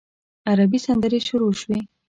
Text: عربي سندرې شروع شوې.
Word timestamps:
عربي 0.49 0.79
سندرې 0.85 1.19
شروع 1.27 1.53
شوې. 1.61 1.79